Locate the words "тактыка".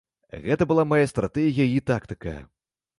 1.93-2.39